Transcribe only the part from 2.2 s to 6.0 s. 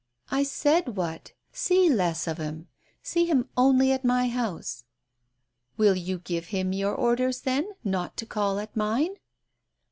of him. See him only at my house." "Will